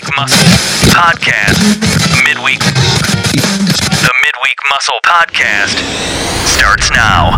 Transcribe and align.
Midweek 0.00 0.16
Muscle 0.16 0.48
Podcast. 0.88 2.24
Midweek. 2.24 2.58
The 2.58 4.12
Midweek 4.24 4.58
Muscle 4.70 4.98
Podcast 5.04 5.76
starts 6.46 6.90
now. 6.90 7.36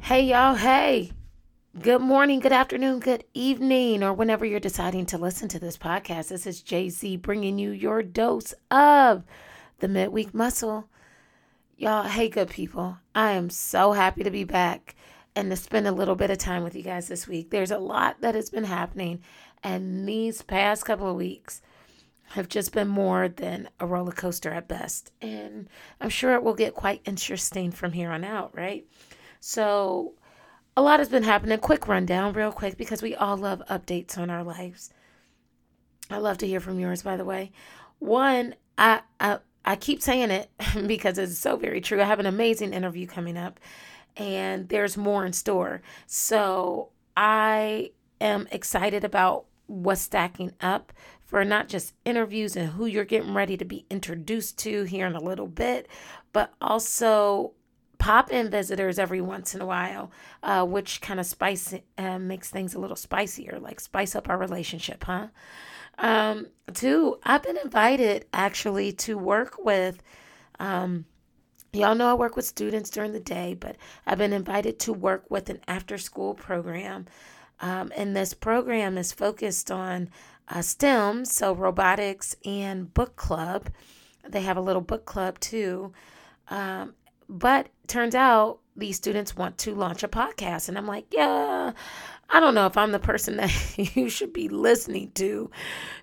Hey, 0.00 0.22
y'all. 0.22 0.54
Hey. 0.54 1.10
Good 1.80 2.00
morning, 2.00 2.38
good 2.38 2.52
afternoon, 2.52 3.00
good 3.00 3.24
evening, 3.34 4.04
or 4.04 4.12
whenever 4.12 4.46
you're 4.46 4.60
deciding 4.60 5.06
to 5.06 5.18
listen 5.18 5.48
to 5.48 5.58
this 5.58 5.76
podcast. 5.76 6.28
This 6.28 6.46
is 6.46 6.62
JZ 6.62 7.20
bringing 7.20 7.58
you 7.58 7.70
your 7.72 8.02
dose 8.02 8.54
of 8.70 9.24
the 9.80 9.88
midweek 9.88 10.32
muscle. 10.32 10.88
Y'all, 11.76 12.04
hey, 12.04 12.28
good 12.28 12.50
people. 12.50 12.98
I 13.14 13.32
am 13.32 13.50
so 13.50 13.92
happy 13.92 14.22
to 14.22 14.30
be 14.30 14.44
back 14.44 14.95
and 15.36 15.50
to 15.50 15.56
spend 15.56 15.86
a 15.86 15.92
little 15.92 16.16
bit 16.16 16.30
of 16.30 16.38
time 16.38 16.64
with 16.64 16.74
you 16.74 16.82
guys 16.82 17.06
this 17.06 17.28
week. 17.28 17.50
There's 17.50 17.70
a 17.70 17.78
lot 17.78 18.22
that 18.22 18.34
has 18.34 18.50
been 18.50 18.64
happening, 18.64 19.20
and 19.62 20.08
these 20.08 20.42
past 20.42 20.84
couple 20.84 21.08
of 21.08 21.16
weeks 21.16 21.60
have 22.30 22.48
just 22.48 22.72
been 22.72 22.88
more 22.88 23.28
than 23.28 23.68
a 23.78 23.86
roller 23.86 24.12
coaster 24.12 24.50
at 24.50 24.66
best. 24.66 25.12
And 25.22 25.68
I'm 26.00 26.08
sure 26.08 26.34
it 26.34 26.42
will 26.42 26.54
get 26.54 26.74
quite 26.74 27.02
interesting 27.04 27.70
from 27.70 27.92
here 27.92 28.10
on 28.10 28.24
out, 28.24 28.56
right? 28.56 28.84
So, 29.38 30.14
a 30.76 30.82
lot 30.82 30.98
has 30.98 31.08
been 31.08 31.22
happening. 31.22 31.58
Quick 31.58 31.86
rundown, 31.86 32.32
real 32.32 32.50
quick, 32.50 32.76
because 32.76 33.02
we 33.02 33.14
all 33.14 33.36
love 33.36 33.62
updates 33.70 34.18
on 34.18 34.30
our 34.30 34.42
lives. 34.42 34.90
I 36.10 36.18
love 36.18 36.38
to 36.38 36.46
hear 36.46 36.60
from 36.60 36.80
yours, 36.80 37.02
by 37.02 37.16
the 37.16 37.24
way. 37.24 37.52
One, 37.98 38.54
I, 38.78 39.02
I 39.20 39.38
I 39.66 39.74
keep 39.76 40.00
saying 40.00 40.30
it 40.30 40.48
because 40.86 41.18
it's 41.18 41.38
so 41.38 41.56
very 41.56 41.80
true. 41.80 42.00
I 42.00 42.04
have 42.04 42.20
an 42.20 42.26
amazing 42.26 42.72
interview 42.72 43.06
coming 43.06 43.36
up, 43.36 43.58
and 44.16 44.68
there's 44.68 44.96
more 44.96 45.26
in 45.26 45.32
store. 45.32 45.82
So 46.06 46.90
I 47.16 47.90
am 48.20 48.48
excited 48.50 49.04
about 49.04 49.46
what's 49.66 50.02
stacking 50.02 50.52
up 50.60 50.92
for 51.24 51.44
not 51.44 51.68
just 51.68 51.94
interviews 52.04 52.56
and 52.56 52.70
who 52.70 52.86
you're 52.86 53.04
getting 53.04 53.34
ready 53.34 53.56
to 53.56 53.64
be 53.64 53.84
introduced 53.90 54.58
to 54.58 54.84
here 54.84 55.06
in 55.06 55.16
a 55.16 55.20
little 55.20 55.48
bit, 55.48 55.88
but 56.32 56.52
also 56.60 57.52
pop 57.98 58.30
in 58.30 58.50
visitors 58.50 58.98
every 58.98 59.20
once 59.20 59.54
in 59.54 59.60
a 59.60 59.66
while, 59.66 60.10
uh, 60.42 60.64
which 60.64 61.00
kind 61.00 61.18
of 61.18 61.26
spice 61.26 61.74
uh, 61.98 62.18
makes 62.18 62.50
things 62.50 62.74
a 62.74 62.78
little 62.78 62.96
spicier, 62.96 63.58
like 63.60 63.80
spice 63.80 64.14
up 64.14 64.28
our 64.28 64.38
relationship, 64.38 65.02
huh? 65.04 65.28
Um, 65.98 66.48
two, 66.74 67.18
I've 67.24 67.42
been 67.42 67.56
invited 67.56 68.26
actually 68.32 68.92
to 68.92 69.18
work 69.18 69.56
with. 69.58 70.02
Um, 70.60 71.06
Y'all 71.72 71.94
know 71.94 72.10
I 72.10 72.14
work 72.14 72.36
with 72.36 72.44
students 72.44 72.90
during 72.90 73.12
the 73.12 73.20
day, 73.20 73.54
but 73.54 73.76
I've 74.06 74.18
been 74.18 74.32
invited 74.32 74.78
to 74.80 74.92
work 74.92 75.24
with 75.30 75.50
an 75.50 75.60
after 75.68 75.98
school 75.98 76.34
program. 76.34 77.06
Um, 77.60 77.92
and 77.96 78.14
this 78.14 78.34
program 78.34 78.98
is 78.98 79.12
focused 79.12 79.70
on 79.70 80.10
uh, 80.48 80.62
STEM, 80.62 81.24
so 81.24 81.54
robotics 81.54 82.36
and 82.44 82.92
book 82.92 83.16
club. 83.16 83.70
They 84.28 84.42
have 84.42 84.56
a 84.56 84.62
little 84.62 84.82
book 84.82 85.04
club 85.04 85.38
too. 85.40 85.92
Um, 86.48 86.94
but 87.28 87.68
turns 87.86 88.14
out 88.14 88.60
these 88.76 88.96
students 88.96 89.36
want 89.36 89.58
to 89.58 89.74
launch 89.74 90.02
a 90.02 90.08
podcast. 90.08 90.68
And 90.68 90.76
I'm 90.76 90.86
like, 90.86 91.06
yeah, 91.10 91.72
I 92.28 92.40
don't 92.40 92.54
know 92.54 92.66
if 92.66 92.76
I'm 92.76 92.92
the 92.92 92.98
person 92.98 93.36
that 93.36 93.78
you 93.96 94.08
should 94.08 94.32
be 94.32 94.48
listening 94.48 95.10
to 95.14 95.50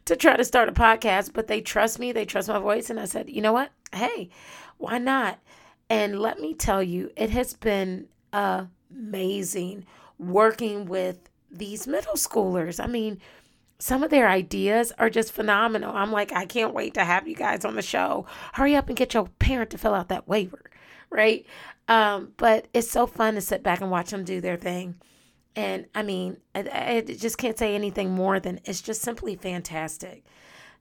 to 0.06 0.16
try 0.16 0.36
to 0.36 0.44
start 0.44 0.70
a 0.70 0.74
podcast, 0.74 1.34
but 1.34 1.48
they 1.48 1.62
trust 1.62 2.00
me, 2.00 2.12
they 2.12 2.26
trust 2.26 2.48
my 2.48 2.60
voice. 2.60 2.90
And 2.90 3.00
I 3.00 3.06
said, 3.06 3.30
you 3.30 3.42
know 3.42 3.54
what? 3.54 3.72
Hey, 3.94 4.30
why 4.84 4.98
not? 4.98 5.40
And 5.90 6.20
let 6.20 6.40
me 6.40 6.54
tell 6.54 6.82
you, 6.82 7.12
it 7.16 7.30
has 7.30 7.54
been 7.54 8.08
amazing 8.32 9.86
working 10.18 10.86
with 10.86 11.30
these 11.52 11.88
middle 11.88 12.16
schoolers. 12.16 12.84
I 12.84 12.88
mean, 12.88 13.20
some 13.80 14.04
of 14.04 14.10
their 14.10 14.30
ideas 14.30 14.92
are 14.98 15.10
just 15.10 15.32
phenomenal. 15.32 15.96
I'm 15.96 16.12
like, 16.12 16.32
I 16.32 16.46
can't 16.46 16.74
wait 16.74 16.94
to 16.94 17.04
have 17.04 17.28
you 17.28 17.36
guys 17.36 17.66
on 17.66 17.76
the 17.76 17.82
show. 17.82 18.26
Hurry 18.54 18.76
up 18.76 18.88
and 18.88 18.98
get 18.98 19.14
your 19.14 19.28
parent 19.40 19.72
to 19.72 19.78
fill 19.78 19.94
out 19.94 20.10
that 20.10 20.28
waiver 20.28 20.64
right? 21.14 21.46
Um, 21.88 22.34
but 22.38 22.68
it's 22.74 22.90
so 22.90 23.08
fun 23.08 23.36
to 23.36 23.42
sit 23.42 23.64
back 23.64 23.80
and 23.80 23.92
watch 23.92 24.10
them 24.10 24.26
do 24.26 24.42
their 24.42 24.58
thing. 24.58 24.96
And 25.56 25.86
I 25.94 26.02
mean, 26.02 26.38
I, 26.56 26.60
I 26.74 27.02
just 27.02 27.38
can't 27.38 27.58
say 27.58 27.76
anything 27.76 28.12
more 28.12 28.40
than 28.40 28.60
it's 28.66 28.82
just 28.82 29.02
simply 29.02 29.36
fantastic. 29.36 30.26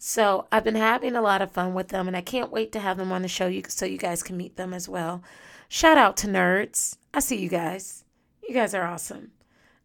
So 0.04 0.48
I've 0.50 0.64
been 0.64 0.74
having 0.74 1.14
a 1.14 1.22
lot 1.22 1.42
of 1.42 1.52
fun 1.52 1.74
with 1.74 1.90
them, 1.90 2.08
and 2.08 2.16
I 2.16 2.22
can't 2.22 2.50
wait 2.50 2.72
to 2.72 2.80
have 2.80 2.96
them 2.96 3.12
on 3.12 3.22
the 3.22 3.28
show 3.28 3.48
so 3.68 3.86
you 3.86 3.98
guys 3.98 4.24
can 4.24 4.36
meet 4.36 4.56
them 4.56 4.74
as 4.74 4.88
well. 4.88 5.22
Shout 5.68 5.96
out 5.96 6.16
to 6.18 6.26
nerds. 6.26 6.96
I 7.14 7.20
see 7.20 7.36
you 7.36 7.48
guys. 7.48 8.02
You 8.42 8.52
guys 8.52 8.74
are 8.74 8.82
awesome. 8.82 9.30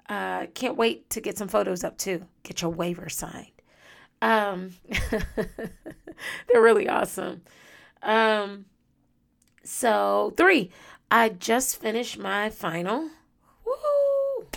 Uh, 0.10 0.48
can't 0.56 0.76
wait 0.76 1.08
to 1.12 1.22
get 1.22 1.38
some 1.38 1.48
photos 1.48 1.84
up 1.84 2.00
too. 2.00 2.26
Get 2.42 2.64
your 2.64 2.72
waiver 2.72 3.10
signed. 3.10 3.52
Um, 4.20 4.72
they're 5.36 6.64
really 6.64 6.90
awesome. 6.90 7.44
Um, 8.02 8.66
so, 9.64 10.34
three, 10.36 10.72
I 11.12 11.30
just 11.30 11.80
finished 11.80 12.18
my 12.18 12.50
final. 12.50 13.12
Woo! 13.64 14.48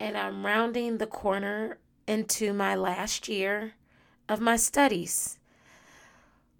And 0.00 0.18
I'm 0.18 0.44
rounding 0.44 0.98
the 0.98 1.06
corner 1.06 1.78
into 2.06 2.52
my 2.52 2.74
last 2.74 3.28
year 3.28 3.74
of 4.28 4.40
my 4.40 4.56
studies. 4.56 5.38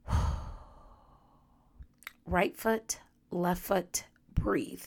right 2.27 2.57
foot, 2.57 2.99
left 3.31 3.63
foot, 3.63 4.05
breathe. 4.35 4.85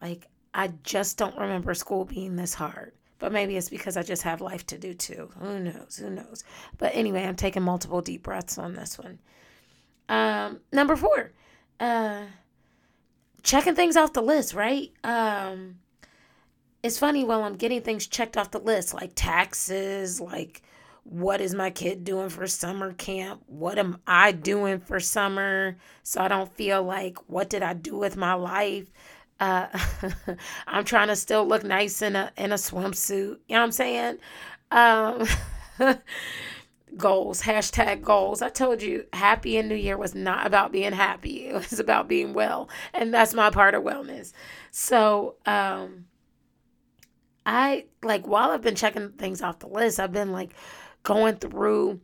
Like, 0.00 0.28
I 0.54 0.72
just 0.82 1.16
don't 1.16 1.38
remember 1.38 1.74
school 1.74 2.04
being 2.04 2.36
this 2.36 2.54
hard. 2.54 2.92
But 3.18 3.32
maybe 3.32 3.56
it's 3.56 3.68
because 3.68 3.96
I 3.96 4.02
just 4.02 4.22
have 4.24 4.40
life 4.40 4.66
to 4.66 4.78
do 4.78 4.94
too. 4.94 5.30
Who 5.38 5.60
knows? 5.60 5.96
Who 5.96 6.10
knows? 6.10 6.42
But 6.76 6.90
anyway, 6.92 7.22
I'm 7.22 7.36
taking 7.36 7.62
multiple 7.62 8.00
deep 8.02 8.24
breaths 8.24 8.58
on 8.58 8.74
this 8.74 8.98
one. 8.98 9.20
Um, 10.08 10.58
number 10.72 10.96
four, 10.96 11.30
uh, 11.78 12.22
checking 13.44 13.76
things 13.76 13.96
off 13.96 14.12
the 14.12 14.22
list, 14.22 14.54
right? 14.54 14.90
Um, 15.04 15.76
it's 16.82 16.98
funny 16.98 17.24
while 17.24 17.44
I'm 17.44 17.56
getting 17.56 17.82
things 17.82 18.06
checked 18.06 18.36
off 18.36 18.50
the 18.50 18.58
list, 18.58 18.94
like 18.94 19.12
taxes, 19.14 20.20
like 20.20 20.62
what 21.04 21.40
is 21.40 21.54
my 21.54 21.70
kid 21.70 22.04
doing 22.04 22.28
for 22.28 22.46
summer 22.46 22.92
camp? 22.92 23.42
What 23.46 23.78
am 23.78 23.98
I 24.06 24.32
doing 24.32 24.78
for 24.80 25.00
summer? 25.00 25.76
So 26.02 26.20
I 26.20 26.28
don't 26.28 26.52
feel 26.52 26.82
like, 26.82 27.18
what 27.28 27.50
did 27.50 27.62
I 27.62 27.74
do 27.74 27.96
with 27.96 28.16
my 28.16 28.34
life? 28.34 28.90
Uh, 29.40 29.66
I'm 30.66 30.84
trying 30.84 31.08
to 31.08 31.16
still 31.16 31.46
look 31.46 31.64
nice 31.64 32.02
in 32.02 32.14
a 32.14 32.32
in 32.36 32.52
a 32.52 32.56
swimsuit. 32.56 33.10
You 33.10 33.38
know 33.50 33.58
what 33.58 33.62
I'm 33.62 33.72
saying? 33.72 34.18
Um, 34.70 35.26
goals 36.96 37.40
hashtag 37.40 38.02
goals 38.02 38.42
i 38.42 38.50
told 38.50 38.82
you 38.82 39.06
happy 39.14 39.56
in 39.56 39.66
new 39.66 39.74
year 39.74 39.96
was 39.96 40.14
not 40.14 40.46
about 40.46 40.70
being 40.70 40.92
happy 40.92 41.46
it 41.46 41.54
was 41.54 41.80
about 41.80 42.06
being 42.06 42.34
well 42.34 42.68
and 42.92 43.14
that's 43.14 43.32
my 43.32 43.48
part 43.48 43.74
of 43.74 43.82
wellness 43.82 44.32
so 44.70 45.34
um 45.46 46.04
i 47.46 47.84
like 48.02 48.26
while 48.26 48.50
i've 48.50 48.62
been 48.62 48.74
checking 48.74 49.10
things 49.12 49.42
off 49.42 49.58
the 49.58 49.66
list 49.66 49.98
i've 50.00 50.12
been 50.12 50.32
like 50.32 50.54
going 51.02 51.36
through 51.36 52.00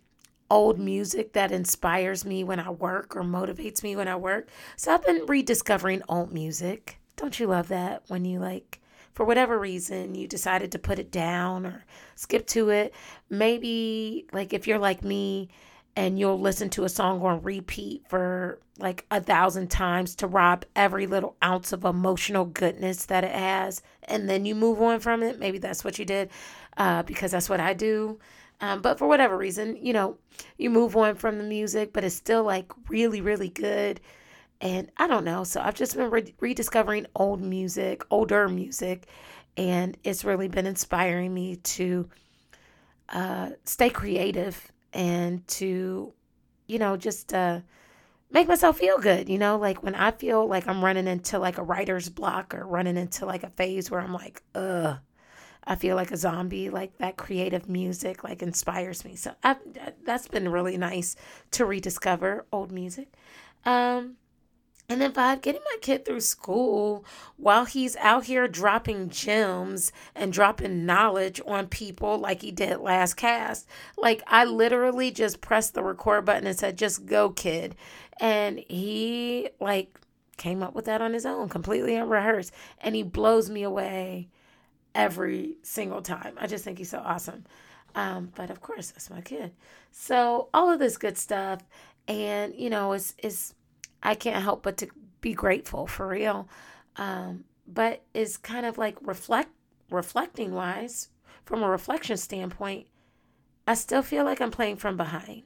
old 0.50 0.78
music 0.78 1.32
that 1.34 1.52
inspires 1.52 2.24
me 2.24 2.42
when 2.42 2.58
i 2.58 2.70
work 2.70 3.14
or 3.16 3.22
motivates 3.22 3.82
me 3.82 3.94
when 3.94 4.08
i 4.08 4.16
work. 4.16 4.48
So 4.76 4.92
i've 4.92 5.04
been 5.04 5.26
rediscovering 5.26 6.02
old 6.08 6.32
music. 6.32 6.98
Don't 7.16 7.38
you 7.38 7.46
love 7.48 7.68
that? 7.68 8.04
When 8.08 8.24
you 8.24 8.38
like 8.38 8.80
for 9.12 9.24
whatever 9.24 9.58
reason 9.58 10.14
you 10.14 10.28
decided 10.28 10.72
to 10.72 10.78
put 10.78 10.98
it 10.98 11.10
down 11.10 11.66
or 11.66 11.84
skip 12.14 12.46
to 12.46 12.70
it, 12.70 12.94
maybe 13.28 14.26
like 14.32 14.52
if 14.52 14.66
you're 14.66 14.78
like 14.78 15.02
me 15.02 15.48
and 15.98 16.16
you'll 16.16 16.38
listen 16.38 16.70
to 16.70 16.84
a 16.84 16.88
song 16.88 17.20
on 17.22 17.42
repeat 17.42 18.04
for 18.08 18.60
like 18.78 19.04
a 19.10 19.20
thousand 19.20 19.68
times 19.68 20.14
to 20.14 20.28
rob 20.28 20.64
every 20.76 21.08
little 21.08 21.34
ounce 21.42 21.72
of 21.72 21.84
emotional 21.84 22.44
goodness 22.44 23.06
that 23.06 23.24
it 23.24 23.32
has, 23.32 23.82
and 24.04 24.30
then 24.30 24.44
you 24.44 24.54
move 24.54 24.80
on 24.80 25.00
from 25.00 25.24
it. 25.24 25.40
Maybe 25.40 25.58
that's 25.58 25.82
what 25.82 25.98
you 25.98 26.04
did 26.04 26.30
uh, 26.76 27.02
because 27.02 27.32
that's 27.32 27.48
what 27.48 27.58
I 27.58 27.74
do. 27.74 28.20
Um, 28.60 28.80
but 28.80 28.96
for 28.96 29.08
whatever 29.08 29.36
reason, 29.36 29.76
you 29.84 29.92
know, 29.92 30.18
you 30.56 30.70
move 30.70 30.96
on 30.96 31.16
from 31.16 31.36
the 31.36 31.42
music, 31.42 31.92
but 31.92 32.04
it's 32.04 32.14
still 32.14 32.44
like 32.44 32.70
really, 32.88 33.20
really 33.20 33.48
good. 33.48 34.00
And 34.60 34.92
I 34.98 35.08
don't 35.08 35.24
know. 35.24 35.42
So 35.42 35.60
I've 35.60 35.74
just 35.74 35.96
been 35.96 36.10
re- 36.10 36.34
rediscovering 36.38 37.06
old 37.16 37.40
music, 37.40 38.04
older 38.08 38.46
music, 38.46 39.08
and 39.56 39.96
it's 40.04 40.24
really 40.24 40.46
been 40.46 40.66
inspiring 40.66 41.34
me 41.34 41.56
to 41.56 42.08
uh, 43.08 43.50
stay 43.64 43.90
creative 43.90 44.70
and 44.92 45.46
to, 45.48 46.12
you 46.66 46.78
know, 46.78 46.96
just 46.96 47.34
uh, 47.34 47.60
make 48.30 48.48
myself 48.48 48.78
feel 48.78 48.98
good. 48.98 49.28
You 49.28 49.38
know, 49.38 49.58
like 49.58 49.82
when 49.82 49.94
I 49.94 50.10
feel 50.10 50.46
like 50.46 50.66
I'm 50.66 50.84
running 50.84 51.06
into 51.06 51.38
like 51.38 51.58
a 51.58 51.62
writer's 51.62 52.08
block 52.08 52.54
or 52.54 52.66
running 52.66 52.96
into 52.96 53.26
like 53.26 53.42
a 53.42 53.50
phase 53.50 53.90
where 53.90 54.00
I'm 54.00 54.14
like, 54.14 54.42
ugh. 54.54 54.98
I 55.70 55.76
feel 55.76 55.96
like 55.96 56.10
a 56.12 56.16
zombie, 56.16 56.70
like 56.70 56.96
that 56.96 57.18
creative 57.18 57.68
music 57.68 58.24
like 58.24 58.40
inspires 58.40 59.04
me. 59.04 59.16
So 59.16 59.34
I've, 59.42 59.58
that's 60.02 60.26
been 60.26 60.48
really 60.48 60.78
nice 60.78 61.14
to 61.50 61.66
rediscover 61.66 62.46
old 62.50 62.72
music. 62.72 63.12
Um, 63.66 64.16
And 64.90 65.02
then 65.02 65.12
five, 65.12 65.42
getting 65.42 65.60
my 65.66 65.76
kid 65.82 66.06
through 66.06 66.22
school 66.22 67.04
while 67.36 67.66
he's 67.66 67.94
out 67.96 68.24
here 68.24 68.48
dropping 68.48 69.10
gems 69.10 69.92
and 70.14 70.32
dropping 70.32 70.86
knowledge 70.86 71.42
on 71.46 71.66
people 71.66 72.16
like 72.18 72.40
he 72.40 72.50
did 72.50 72.78
last 72.78 73.14
cast. 73.14 73.68
Like 73.98 74.22
I 74.26 74.46
literally 74.46 75.10
just 75.10 75.42
pressed 75.42 75.74
the 75.74 75.82
record 75.82 76.24
button 76.24 76.46
and 76.46 76.58
said, 76.58 76.78
just 76.78 77.04
go, 77.04 77.28
kid. 77.28 77.76
And 78.18 78.64
he 78.66 79.50
like 79.60 80.00
came 80.38 80.62
up 80.62 80.74
with 80.74 80.86
that 80.86 81.02
on 81.02 81.12
his 81.12 81.26
own, 81.26 81.50
completely 81.50 81.94
unrehearsed. 81.94 82.54
And 82.80 82.94
he 82.94 83.02
blows 83.02 83.50
me 83.50 83.64
away 83.64 84.28
every 84.94 85.56
single 85.62 86.00
time. 86.00 86.32
I 86.38 86.46
just 86.46 86.64
think 86.64 86.78
he's 86.78 86.90
so 86.90 87.02
awesome. 87.04 87.44
Um, 87.94 88.32
but 88.34 88.48
of 88.48 88.62
course, 88.62 88.90
that's 88.90 89.10
my 89.10 89.20
kid. 89.20 89.52
So 89.90 90.48
all 90.54 90.70
of 90.70 90.78
this 90.78 90.96
good 90.96 91.18
stuff. 91.18 91.60
And, 92.06 92.54
you 92.54 92.70
know, 92.70 92.92
it's, 92.92 93.14
it's, 93.18 93.54
I 94.02 94.14
can't 94.14 94.42
help 94.42 94.62
but 94.62 94.76
to 94.78 94.88
be 95.20 95.34
grateful 95.34 95.86
for 95.86 96.08
real. 96.08 96.48
Um, 96.96 97.44
but 97.66 98.02
it's 98.14 98.36
kind 98.36 98.64
of 98.66 98.78
like 98.78 98.96
reflect 99.02 99.50
reflecting 99.90 100.52
wise, 100.52 101.08
from 101.44 101.62
a 101.62 101.68
reflection 101.68 102.16
standpoint, 102.16 102.86
I 103.66 103.74
still 103.74 104.02
feel 104.02 104.24
like 104.24 104.40
I'm 104.40 104.50
playing 104.50 104.76
from 104.76 104.96
behind. 104.96 105.44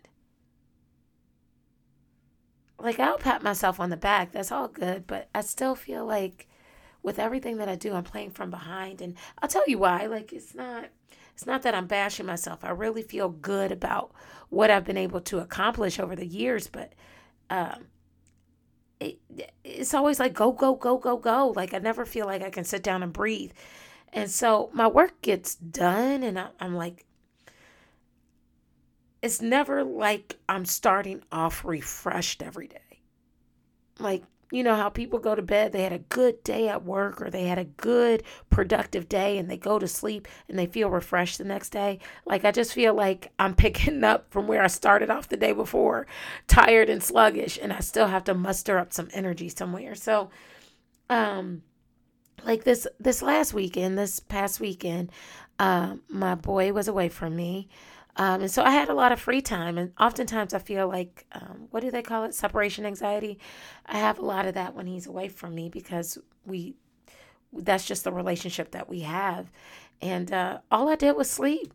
Like 2.78 2.99
I'll 2.99 3.19
pat 3.19 3.43
myself 3.43 3.78
on 3.78 3.90
the 3.90 3.96
back, 3.96 4.32
that's 4.32 4.50
all 4.50 4.66
good, 4.66 5.06
but 5.06 5.28
I 5.32 5.43
still 5.43 5.76
feel 5.76 6.05
like 6.05 6.48
with 7.05 7.19
everything 7.20 7.58
that 7.58 7.69
I 7.69 7.76
do, 7.76 7.94
I'm 7.94 8.02
playing 8.02 8.32
from 8.32 8.50
behind. 8.50 9.00
And 9.00 9.14
I'll 9.40 9.48
tell 9.48 9.62
you 9.69 9.78
why. 9.78 10.06
Like 10.06 10.32
it's 10.32 10.55
not 10.55 10.87
it's 11.34 11.46
not 11.46 11.62
that 11.62 11.75
I'm 11.75 11.87
bashing 11.87 12.26
myself. 12.26 12.64
I 12.64 12.70
really 12.70 13.02
feel 13.02 13.28
good 13.28 13.70
about 13.70 14.12
what 14.50 14.70
I've 14.70 14.84
been 14.84 14.96
able 14.96 15.20
to 15.22 15.38
accomplish 15.38 15.98
over 16.00 16.16
the 16.16 16.26
years, 16.26 16.66
but 16.66 16.93
um, 17.48 17.87
it, 19.02 19.52
it's 19.64 19.94
always 19.94 20.20
like 20.20 20.34
go 20.34 20.52
go 20.52 20.75
go 20.75 20.96
go 20.99 21.16
go. 21.16 21.52
Like 21.54 21.75
i 21.75 21.78
never 21.78 22.04
feel 22.06 22.26
like 22.26 22.43
i 22.43 22.50
can 22.50 22.64
sit 22.64 22.82
down 22.82 23.02
and 23.02 23.12
breathe. 23.12 23.52
And 24.12 24.31
so 24.31 24.70
my 24.72 24.87
work 24.88 25.20
gets 25.22 25.54
done 25.54 26.22
and 26.22 26.38
I, 26.38 26.49
i'm 26.60 26.75
like 26.75 27.06
it's 29.22 29.40
never 29.40 29.84
like 29.84 30.37
i'm 30.49 30.64
starting 30.64 31.22
off 31.31 31.64
refreshed 31.64 32.43
every 32.43 32.69
day. 32.69 33.00
Like 33.99 34.25
you 34.52 34.62
know 34.62 34.76
how 34.76 34.90
people 34.90 35.19
go 35.19 35.34
to 35.34 35.40
bed, 35.40 35.72
they 35.72 35.82
had 35.82 35.94
a 35.94 35.99
good 35.99 36.44
day 36.44 36.69
at 36.69 36.84
work 36.84 37.22
or 37.22 37.31
they 37.31 37.44
had 37.44 37.58
a 37.58 37.64
good 37.64 38.22
productive 38.50 39.08
day 39.08 39.38
and 39.38 39.50
they 39.50 39.56
go 39.56 39.78
to 39.78 39.88
sleep 39.88 40.28
and 40.46 40.58
they 40.58 40.66
feel 40.66 40.90
refreshed 40.90 41.38
the 41.38 41.44
next 41.44 41.70
day. 41.70 41.99
Like 42.26 42.44
I 42.44 42.52
just 42.52 42.75
feel 42.75 42.93
like 42.93 43.32
I'm 43.38 43.54
picking 43.62 44.04
up 44.04 44.31
from 44.31 44.46
where 44.46 44.62
I 44.62 44.66
started 44.66 45.08
off 45.08 45.31
the 45.31 45.38
day 45.38 45.52
before, 45.52 46.06
tired 46.46 46.90
and 46.90 47.02
sluggish, 47.02 47.58
and 47.60 47.72
I 47.72 47.81
still 47.81 48.08
have 48.08 48.25
to 48.25 48.34
muster 48.34 48.78
up 48.78 48.93
some 48.93 49.08
energy 49.14 49.49
somewhere. 49.49 49.94
So, 49.94 50.28
um, 51.08 51.62
like 52.44 52.64
this 52.64 52.87
this 53.00 53.22
last 53.22 53.55
weekend, 53.55 53.96
this 53.96 54.20
past 54.20 54.60
weekend, 54.60 55.10
uh, 55.58 55.96
my 56.08 56.34
boy 56.34 56.72
was 56.72 56.88
away 56.88 57.08
from 57.08 57.37
me. 57.37 57.69
Um, 58.16 58.43
and 58.43 58.50
so 58.50 58.62
I 58.62 58.70
had 58.70 58.90
a 58.90 58.94
lot 58.94 59.12
of 59.12 59.20
free 59.20 59.40
time, 59.40 59.78
and 59.78 59.93
oftentimes 59.99 60.52
I 60.52 60.58
feel 60.58 60.87
like, 60.87 61.25
um, 61.32 61.69
what 61.70 61.81
do 61.81 61.90
they 61.90 62.02
call 62.02 62.25
it? 62.25 62.34
Separation 62.34 62.84
anxiety. 62.84 63.38
I 63.87 63.99
have 63.99 64.19
a 64.19 64.25
lot 64.25 64.46
of 64.46 64.54
that 64.54 64.75
when 64.75 64.87
he's 64.87 65.06
away 65.06 65.28
from 65.28 65.54
me 65.54 65.70
because 65.70 66.19
we, 66.44 66.75
that's 67.52 67.87
just 67.87 68.04
the 68.04 68.12
relationship 68.12 68.72
that 68.72 68.88
we 68.88 69.00
have. 69.00 69.50
And 70.02 70.31
uh, 70.31 70.58
all 70.70 70.90
I 70.90 70.96
did 70.96 71.16
was 71.16 71.31
sleep. 71.31 71.72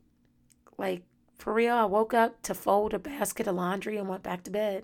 Like, 0.77 1.01
for 1.39 1.53
real, 1.53 1.75
I 1.75 1.85
woke 1.85 2.13
up 2.13 2.41
to 2.43 2.53
fold 2.53 2.93
a 2.93 2.99
basket 2.99 3.47
of 3.47 3.55
laundry 3.55 3.97
and 3.97 4.07
went 4.07 4.21
back 4.21 4.43
to 4.43 4.51
bed. 4.51 4.83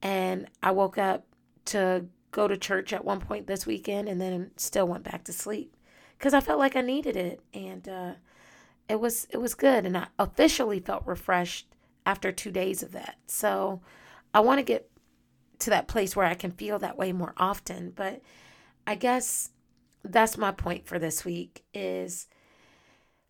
And 0.00 0.48
I 0.62 0.70
woke 0.70 0.96
up 0.96 1.26
to 1.66 2.06
go 2.30 2.48
to 2.48 2.56
church 2.56 2.94
at 2.94 3.04
one 3.04 3.20
point 3.20 3.46
this 3.46 3.66
weekend 3.66 4.08
and 4.08 4.18
then 4.20 4.52
still 4.56 4.86
went 4.86 5.04
back 5.04 5.24
to 5.24 5.32
sleep 5.34 5.76
because 6.20 6.34
I 6.34 6.40
felt 6.40 6.58
like 6.58 6.76
I 6.76 6.82
needed 6.82 7.16
it. 7.16 7.40
And, 7.54 7.88
uh, 7.88 8.12
it 8.90 9.00
was 9.00 9.28
it 9.30 9.36
was 9.36 9.54
good 9.54 9.86
and 9.86 9.96
I 9.96 10.08
officially 10.18 10.80
felt 10.80 11.06
refreshed 11.06 11.68
after 12.04 12.32
2 12.32 12.50
days 12.50 12.82
of 12.82 12.90
that. 12.92 13.16
So 13.26 13.80
I 14.34 14.40
want 14.40 14.58
to 14.58 14.64
get 14.64 14.90
to 15.60 15.70
that 15.70 15.86
place 15.86 16.16
where 16.16 16.26
I 16.26 16.34
can 16.34 16.50
feel 16.50 16.78
that 16.80 16.98
way 16.98 17.12
more 17.12 17.32
often, 17.36 17.92
but 17.94 18.20
I 18.86 18.96
guess 18.96 19.50
that's 20.02 20.36
my 20.36 20.50
point 20.50 20.86
for 20.86 20.98
this 20.98 21.24
week 21.24 21.62
is 21.72 22.26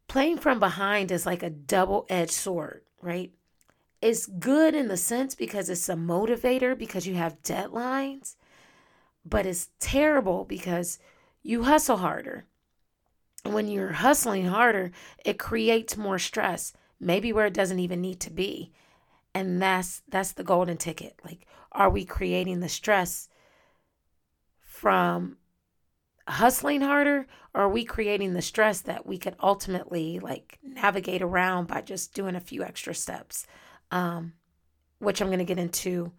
playing 0.09 0.39
from 0.39 0.59
behind 0.59 1.11
is 1.13 1.27
like 1.27 1.43
a 1.43 1.51
double-edged 1.51 2.33
sword, 2.33 2.83
right? 3.03 3.33
It's 4.01 4.27
good 4.27 4.75
in 4.75 4.89
the 4.89 4.97
sense 4.97 5.35
because 5.35 5.69
it's 5.69 5.89
a 5.89 5.95
motivator 5.95 6.79
because 6.79 7.07
you 7.07 7.17
have 7.17 7.43
deadlines, 7.43 8.37
but 9.27 9.45
it's 9.45 9.69
terrible 9.79 10.45
because 10.45 10.99
you 11.43 11.65
hustle 11.65 11.99
harder 11.99 12.47
when 13.45 13.69
you're 13.69 13.93
hustling 13.93 14.47
harder, 14.47 14.91
it 15.25 15.39
creates 15.39 15.97
more 15.97 16.19
stress, 16.19 16.73
maybe 16.99 17.33
where 17.33 17.47
it 17.47 17.55
doesn't 17.55 17.79
even 17.79 18.01
need 18.01 18.21
to 18.21 18.31
be. 18.31 18.73
And 19.35 19.63
that's 19.63 20.03
that's 20.09 20.33
the 20.33 20.45
golden 20.45 20.77
ticket. 20.77 21.19
Like 21.25 21.47
are 21.73 21.91
we 21.91 22.05
creating 22.05 22.61
the 22.61 22.69
stress 22.69 23.29
from 24.61 25.37
hustling 26.27 26.81
harder 26.81 27.27
or 27.55 27.63
are 27.63 27.69
we 27.69 27.85
creating 27.85 28.35
the 28.35 28.43
stress 28.43 28.81
that 28.83 29.05
we 29.05 29.19
could 29.19 29.35
ultimately 29.43 30.19
like 30.21 30.59
navigate 30.63 31.23
around 31.23 31.67
by 31.67 31.81
just 31.81 32.15
doing 32.15 32.37
a 32.37 32.41
few 32.41 32.63
extra 32.63 32.95
steps 32.95 33.47
um, 33.91 34.33
which 34.99 35.21
i'm 35.21 35.29
going 35.29 35.41
to 35.41 35.45
get 35.45 35.59
into 35.59 36.13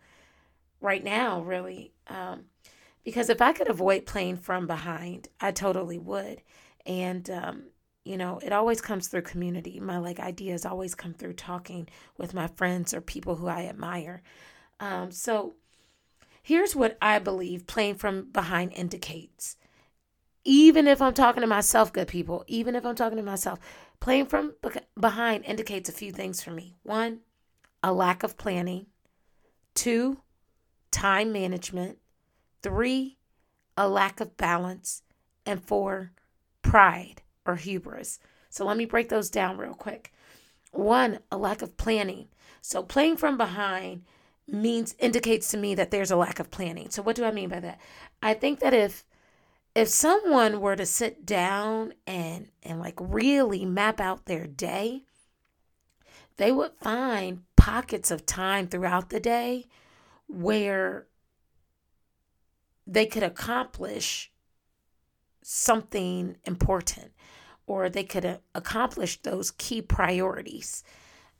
right 0.81 1.03
now 1.03 1.41
really 1.41 1.93
um, 2.07 2.43
because 3.05 3.29
if 3.29 3.41
i 3.41 3.53
could 3.53 3.69
avoid 3.69 4.05
playing 4.05 4.35
from 4.35 4.67
behind 4.67 5.29
i 5.39 5.49
totally 5.49 5.97
would 5.97 6.41
and 6.85 7.29
um, 7.29 7.63
you 8.03 8.17
know 8.17 8.39
it 8.43 8.51
always 8.53 8.81
comes 8.81 9.07
through 9.07 9.23
community. 9.23 9.79
My 9.79 9.97
like 9.97 10.19
ideas 10.19 10.65
always 10.65 10.95
come 10.95 11.13
through 11.13 11.33
talking 11.33 11.87
with 12.17 12.33
my 12.33 12.47
friends 12.47 12.93
or 12.93 13.01
people 13.01 13.35
who 13.35 13.47
i 13.47 13.65
admire. 13.65 14.21
Um, 14.79 15.11
so 15.11 15.55
here's 16.43 16.75
what 16.75 16.97
i 17.01 17.19
believe 17.19 17.67
playing 17.67 17.95
from 17.95 18.31
behind 18.31 18.73
indicates. 18.73 19.57
Even 20.43 20.87
if 20.87 21.01
i'm 21.01 21.13
talking 21.13 21.41
to 21.41 21.47
myself 21.47 21.93
good 21.93 22.07
people 22.07 22.43
even 22.47 22.75
if 22.75 22.85
i'm 22.85 22.95
talking 22.95 23.17
to 23.17 23.23
myself 23.23 23.59
playing 23.99 24.25
from 24.25 24.53
behind 24.99 25.45
indicates 25.45 25.87
a 25.87 25.93
few 25.93 26.11
things 26.11 26.41
for 26.41 26.51
me. 26.51 26.75
One 26.83 27.19
a 27.83 27.93
lack 27.93 28.23
of 28.23 28.37
planning. 28.37 28.87
Two 29.73 30.19
time 30.91 31.31
management. 31.31 31.97
Three 32.61 33.17
a 33.77 33.87
lack 33.87 34.19
of 34.19 34.37
balance. 34.37 35.03
And 35.45 35.63
four 35.63 36.11
pride 36.71 37.21
or 37.45 37.57
hubris. 37.57 38.17
So 38.49 38.65
let 38.65 38.77
me 38.77 38.85
break 38.85 39.09
those 39.09 39.29
down 39.29 39.57
real 39.57 39.73
quick. 39.73 40.13
One, 40.71 41.19
a 41.29 41.37
lack 41.37 41.61
of 41.61 41.75
planning. 41.75 42.29
So 42.61 42.81
playing 42.81 43.17
from 43.17 43.35
behind 43.35 44.03
means 44.47 44.95
indicates 44.97 45.51
to 45.51 45.57
me 45.57 45.75
that 45.75 45.91
there's 45.91 46.11
a 46.11 46.15
lack 46.15 46.39
of 46.39 46.49
planning. 46.49 46.89
So 46.89 47.01
what 47.01 47.17
do 47.17 47.25
I 47.25 47.31
mean 47.31 47.49
by 47.49 47.59
that? 47.59 47.81
I 48.23 48.33
think 48.33 48.61
that 48.61 48.73
if 48.73 49.03
if 49.75 49.89
someone 49.89 50.61
were 50.61 50.77
to 50.77 50.85
sit 50.85 51.25
down 51.25 51.93
and 52.07 52.47
and 52.63 52.79
like 52.79 52.95
really 53.01 53.65
map 53.65 53.99
out 53.99 54.25
their 54.25 54.47
day, 54.47 55.03
they 56.37 56.53
would 56.53 56.71
find 56.81 57.43
pockets 57.57 58.11
of 58.11 58.25
time 58.25 58.67
throughout 58.67 59.09
the 59.09 59.19
day 59.19 59.65
where 60.27 61.07
they 62.87 63.05
could 63.05 63.23
accomplish 63.23 64.31
something 65.41 66.37
important 66.45 67.11
or 67.67 67.89
they 67.89 68.03
could 68.03 68.39
accomplish 68.53 69.21
those 69.21 69.51
key 69.51 69.81
priorities. 69.81 70.83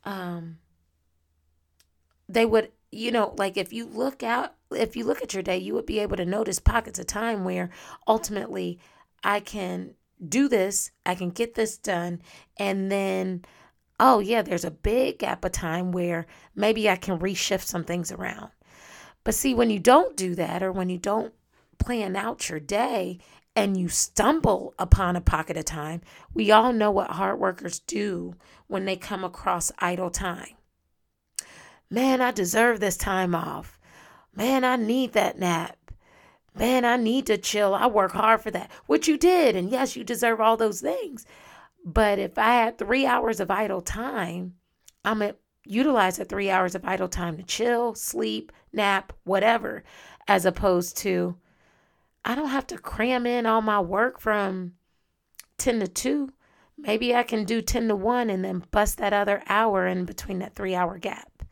Um, 0.04 0.58
they 2.28 2.46
would, 2.46 2.72
you 2.90 3.10
know, 3.10 3.34
like 3.36 3.56
if 3.56 3.72
you 3.72 3.86
look 3.86 4.22
out, 4.22 4.54
if 4.70 4.96
you 4.96 5.04
look 5.04 5.22
at 5.22 5.34
your 5.34 5.42
day, 5.42 5.58
you 5.58 5.74
would 5.74 5.86
be 5.86 5.98
able 5.98 6.16
to 6.16 6.24
notice 6.24 6.58
pockets 6.58 6.98
of 6.98 7.06
time 7.06 7.44
where 7.44 7.70
ultimately 8.06 8.78
I 9.22 9.40
can 9.40 9.94
do 10.26 10.48
this, 10.48 10.90
I 11.04 11.14
can 11.14 11.30
get 11.30 11.54
this 11.54 11.76
done, 11.76 12.22
and 12.56 12.90
then, 12.90 13.44
oh, 14.00 14.20
yeah, 14.20 14.42
there's 14.42 14.64
a 14.64 14.70
big 14.70 15.18
gap 15.18 15.44
of 15.44 15.52
time 15.52 15.92
where 15.92 16.26
maybe 16.54 16.88
I 16.88 16.96
can 16.96 17.18
reshift 17.18 17.64
some 17.64 17.84
things 17.84 18.10
around. 18.10 18.50
But 19.24 19.34
see, 19.34 19.54
when 19.54 19.70
you 19.70 19.78
don't 19.78 20.16
do 20.16 20.34
that 20.36 20.62
or 20.62 20.72
when 20.72 20.88
you 20.88 20.98
don't 20.98 21.34
plan 21.78 22.16
out 22.16 22.48
your 22.48 22.60
day 22.60 23.18
and 23.54 23.76
you 23.76 23.88
stumble 23.88 24.74
upon 24.78 25.16
a 25.16 25.20
pocket 25.20 25.56
of 25.56 25.64
time, 25.64 26.00
we 26.32 26.50
all 26.50 26.72
know 26.72 26.90
what 26.90 27.10
hard 27.10 27.38
workers 27.38 27.78
do 27.80 28.34
when 28.66 28.84
they 28.84 28.96
come 28.96 29.24
across 29.24 29.72
idle 29.78 30.10
time. 30.10 30.54
Man, 31.90 32.22
I 32.22 32.30
deserve 32.30 32.80
this 32.80 32.96
time 32.96 33.34
off. 33.34 33.78
Man, 34.34 34.64
I 34.64 34.76
need 34.76 35.12
that 35.12 35.38
nap. 35.38 35.76
Man, 36.54 36.84
I 36.84 36.96
need 36.96 37.26
to 37.26 37.36
chill. 37.36 37.74
I 37.74 37.86
work 37.86 38.12
hard 38.12 38.40
for 38.40 38.50
that, 38.50 38.70
which 38.86 39.08
you 39.08 39.18
did. 39.18 39.56
And 39.56 39.70
yes, 39.70 39.96
you 39.96 40.04
deserve 40.04 40.40
all 40.40 40.56
those 40.56 40.80
things. 40.80 41.26
But 41.84 42.18
if 42.18 42.38
I 42.38 42.54
had 42.54 42.78
three 42.78 43.04
hours 43.04 43.40
of 43.40 43.50
idle 43.50 43.82
time, 43.82 44.54
I'm 45.04 45.18
to 45.20 45.36
utilize 45.64 46.16
the 46.16 46.24
three 46.24 46.50
hours 46.50 46.74
of 46.74 46.84
idle 46.84 47.08
time 47.08 47.36
to 47.36 47.42
chill, 47.42 47.94
sleep, 47.94 48.52
nap, 48.72 49.12
whatever. 49.24 49.84
as 50.28 50.46
opposed 50.46 50.96
to 50.98 51.36
I 52.24 52.34
don't 52.34 52.48
have 52.48 52.66
to 52.68 52.78
cram 52.78 53.26
in 53.26 53.46
all 53.46 53.62
my 53.62 53.80
work 53.80 54.20
from 54.20 54.74
10 55.58 55.80
to 55.80 55.88
2. 55.88 56.32
Maybe 56.78 57.14
I 57.14 57.22
can 57.22 57.44
do 57.44 57.60
10 57.60 57.88
to 57.88 57.96
1 57.96 58.30
and 58.30 58.44
then 58.44 58.64
bust 58.70 58.98
that 58.98 59.12
other 59.12 59.42
hour 59.48 59.86
in 59.86 60.04
between 60.04 60.38
that 60.38 60.54
three 60.54 60.74
hour 60.74 60.98
gap. 60.98 61.44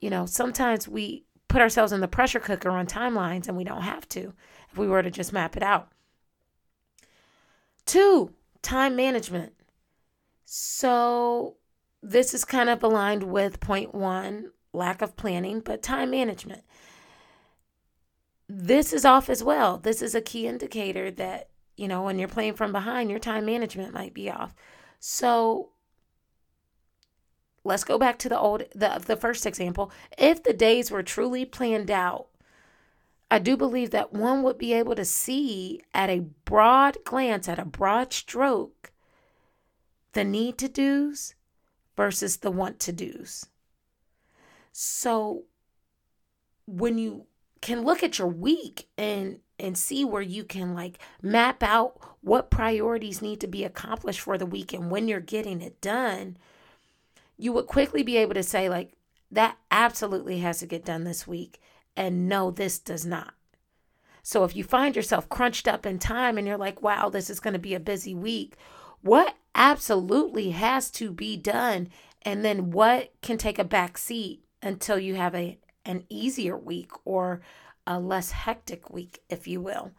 You 0.00 0.10
know, 0.10 0.26
sometimes 0.26 0.88
we 0.88 1.24
put 1.48 1.60
ourselves 1.60 1.92
in 1.92 2.00
the 2.00 2.08
pressure 2.08 2.40
cooker 2.40 2.70
on 2.70 2.86
timelines 2.86 3.46
and 3.46 3.56
we 3.56 3.64
don't 3.64 3.82
have 3.82 4.08
to 4.10 4.32
if 4.70 4.78
we 4.78 4.88
were 4.88 5.02
to 5.02 5.10
just 5.10 5.32
map 5.32 5.56
it 5.56 5.62
out. 5.62 5.88
Two, 7.86 8.32
time 8.62 8.96
management. 8.96 9.52
So, 10.44 11.56
this 12.02 12.34
is 12.34 12.44
kind 12.44 12.68
of 12.68 12.82
aligned 12.82 13.22
with 13.22 13.60
point 13.60 13.94
one 13.94 14.50
lack 14.72 15.02
of 15.02 15.16
planning, 15.16 15.60
but 15.60 15.82
time 15.82 16.10
management. 16.10 16.62
This 18.54 18.92
is 18.92 19.06
off 19.06 19.30
as 19.30 19.42
well. 19.42 19.78
This 19.78 20.02
is 20.02 20.14
a 20.14 20.20
key 20.20 20.46
indicator 20.46 21.10
that, 21.12 21.48
you 21.74 21.88
know, 21.88 22.02
when 22.02 22.18
you're 22.18 22.28
playing 22.28 22.52
from 22.52 22.70
behind, 22.70 23.08
your 23.08 23.18
time 23.18 23.46
management 23.46 23.94
might 23.94 24.12
be 24.12 24.30
off. 24.30 24.54
So, 25.00 25.70
let's 27.64 27.82
go 27.82 27.96
back 27.98 28.18
to 28.18 28.28
the 28.28 28.38
old 28.38 28.64
the 28.74 29.02
the 29.02 29.16
first 29.16 29.46
example. 29.46 29.90
If 30.18 30.42
the 30.42 30.52
days 30.52 30.90
were 30.90 31.02
truly 31.02 31.46
planned 31.46 31.90
out, 31.90 32.26
I 33.30 33.38
do 33.38 33.56
believe 33.56 33.90
that 33.92 34.12
one 34.12 34.42
would 34.42 34.58
be 34.58 34.74
able 34.74 34.96
to 34.96 35.04
see 35.06 35.80
at 35.94 36.10
a 36.10 36.26
broad 36.44 36.98
glance, 37.04 37.48
at 37.48 37.58
a 37.58 37.64
broad 37.64 38.12
stroke, 38.12 38.92
the 40.12 40.24
need 40.24 40.58
to 40.58 40.68
do's 40.68 41.34
versus 41.96 42.36
the 42.36 42.50
want 42.50 42.80
to 42.80 42.92
do's. 42.92 43.46
So 44.72 45.44
when 46.66 46.98
you 46.98 47.28
can 47.62 47.82
look 47.82 48.02
at 48.02 48.18
your 48.18 48.28
week 48.28 48.88
and 48.98 49.38
and 49.58 49.78
see 49.78 50.04
where 50.04 50.22
you 50.22 50.44
can 50.44 50.74
like 50.74 50.98
map 51.22 51.62
out 51.62 51.98
what 52.20 52.50
priorities 52.50 53.22
need 53.22 53.40
to 53.40 53.46
be 53.46 53.64
accomplished 53.64 54.20
for 54.20 54.36
the 54.36 54.44
week 54.44 54.72
and 54.72 54.90
when 54.90 55.08
you're 55.08 55.20
getting 55.20 55.62
it 55.62 55.80
done, 55.80 56.36
you 57.38 57.52
would 57.52 57.66
quickly 57.66 58.02
be 58.02 58.16
able 58.16 58.34
to 58.34 58.42
say 58.42 58.68
like 58.68 58.92
that 59.30 59.56
absolutely 59.70 60.40
has 60.40 60.58
to 60.58 60.66
get 60.66 60.84
done 60.84 61.04
this 61.04 61.26
week 61.26 61.60
and 61.96 62.28
no 62.28 62.50
this 62.50 62.78
does 62.78 63.06
not. 63.06 63.34
So 64.22 64.44
if 64.44 64.54
you 64.54 64.62
find 64.62 64.94
yourself 64.94 65.28
crunched 65.28 65.66
up 65.66 65.84
in 65.84 65.98
time 65.98 66.38
and 66.38 66.46
you're 66.46 66.56
like, 66.56 66.80
wow, 66.82 67.08
this 67.08 67.28
is 67.28 67.40
going 67.40 67.54
to 67.54 67.58
be 67.58 67.74
a 67.74 67.80
busy 67.80 68.14
week, 68.14 68.54
what 69.00 69.34
absolutely 69.54 70.50
has 70.50 70.90
to 70.92 71.10
be 71.10 71.36
done 71.36 71.88
and 72.22 72.44
then 72.44 72.70
what 72.70 73.12
can 73.20 73.36
take 73.36 73.58
a 73.58 73.64
back 73.64 73.98
seat 73.98 74.44
until 74.62 74.98
you 74.98 75.16
have 75.16 75.34
a 75.34 75.58
an 75.84 76.04
easier 76.08 76.56
week 76.56 76.90
or 77.04 77.40
a 77.86 77.98
less 77.98 78.30
hectic 78.30 78.90
week 78.90 79.20
if 79.28 79.46
you 79.46 79.60
will. 79.60 79.92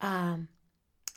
Um, 0.00 0.48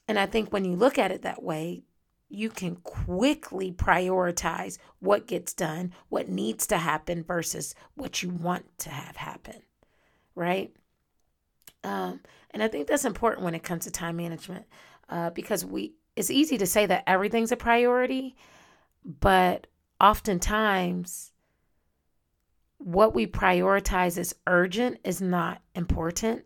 and 0.08 0.20
i 0.20 0.26
think 0.26 0.52
when 0.52 0.66
you 0.66 0.76
look 0.76 0.98
at 0.98 1.12
it 1.12 1.22
that 1.22 1.42
way 1.42 1.84
you 2.28 2.50
can 2.50 2.76
quickly 2.78 3.72
prioritize 3.72 4.78
what 5.00 5.28
gets 5.28 5.54
done 5.54 5.94
what 6.10 6.28
needs 6.28 6.68
to 6.68 6.78
happen 6.78 7.24
versus 7.24 7.74
what 7.96 8.22
you 8.22 8.30
want 8.30 8.66
to 8.78 8.90
have 8.90 9.16
happen 9.16 9.62
right? 10.36 10.74
Um, 11.86 12.20
and 12.52 12.62
i 12.62 12.68
think 12.68 12.88
that's 12.88 13.06
important 13.06 13.46
when 13.46 13.56
it 13.56 13.64
comes 13.64 13.86
to 13.86 13.92
time 13.92 14.18
management 14.18 14.66
uh, 15.10 15.30
because 15.30 15.64
we 15.64 15.94
it's 16.16 16.32
easy 16.32 16.58
to 16.58 16.66
say 16.66 16.86
that 16.86 17.04
everything's 17.08 17.52
a 17.52 17.58
priority, 17.58 18.36
but 19.04 19.68
oftentimes 20.00 21.33
what 22.84 23.16
we 23.16 23.26
prioritize 23.26 24.18
as 24.18 24.36
urgent 24.48 25.00
is 25.04 25.22
not 25.22 25.62
important. 25.76 26.44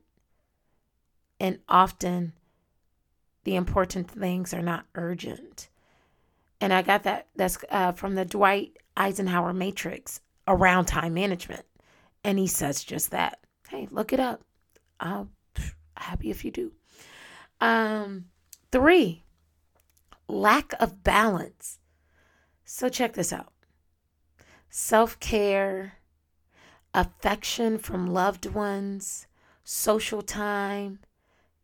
And 1.40 1.60
often 1.68 2.34
the 3.44 3.56
important 3.56 4.10
things 4.10 4.54
are 4.54 4.62
not 4.62 4.86
urgent. 4.96 5.70
And 6.60 6.74
I 6.74 6.82
got 6.82 7.04
that 7.04 7.28
that's 7.36 7.58
uh, 7.70 7.92
from 7.92 8.16
the 8.16 8.26
Dwight 8.26 8.78
Eisenhower 8.96 9.54
Matrix 9.54 10.20
around 10.48 10.86
time 10.86 11.14
management. 11.14 11.66
And 12.24 12.40
he 12.40 12.48
says 12.48 12.84
just 12.84 13.12
that. 13.12 13.40
Hey, 13.70 13.88
look 13.92 14.14
it 14.14 14.20
up. 14.20 14.42
I'm 15.00 15.30
happy 15.98 16.30
if 16.32 16.44
you 16.44 16.52
do. 16.52 16.72
Um, 17.62 18.26
three, 18.72 19.24
lack 20.28 20.74
of 20.80 21.04
balance. 21.04 21.80
So, 22.66 22.90
check 22.90 23.14
this 23.14 23.32
out 23.32 23.54
self 24.70 25.20
care, 25.20 25.97
affection 26.98 27.78
from 27.78 28.08
loved 28.08 28.48
ones, 28.48 29.28
social 29.64 30.24
time, 30.24 30.98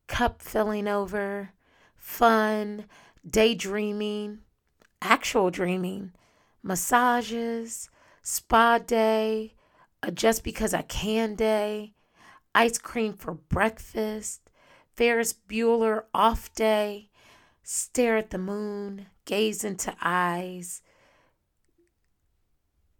cup 0.06 0.44
filling 0.44 0.88
over, 0.88 1.50
fun, 1.98 2.86
daydreaming, 3.28 4.38
actual 5.02 5.50
dreaming, 5.50 6.12
massages, 6.62 7.90
spa 8.22 8.78
day, 8.78 9.56
a 10.04 10.12
just 10.12 10.44
because 10.44 10.72
I 10.72 10.84
can 10.84 11.34
day, 11.34 11.96
ice 12.54 12.78
cream 12.78 13.14
for 13.14 13.34
breakfast, 13.34 14.52
Ferris 14.96 15.34
Bueller 15.34 16.04
off 16.14 16.54
day, 16.54 17.10
stare 17.64 18.18
at 18.18 18.30
the 18.30 18.38
moon, 18.38 19.08
gaze 19.26 19.64
into 19.64 19.96
eyes, 20.00 20.84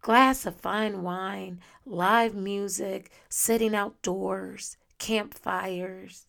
glass 0.04 0.44
of 0.44 0.54
fine 0.56 1.02
wine, 1.02 1.58
live 1.86 2.34
music, 2.34 3.10
sitting 3.30 3.74
outdoors, 3.74 4.76
campfires, 4.98 6.26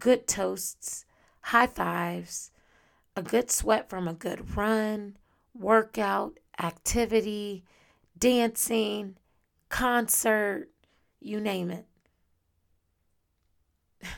good 0.00 0.26
toasts, 0.26 1.04
high 1.40 1.68
fives, 1.68 2.50
a 3.14 3.22
good 3.22 3.48
sweat 3.48 3.88
from 3.88 4.08
a 4.08 4.12
good 4.12 4.56
run, 4.56 5.16
workout, 5.54 6.40
activity, 6.60 7.62
dancing, 8.18 9.14
concert, 9.68 10.68
you 11.20 11.38
name 11.38 11.70
it. 11.70 11.86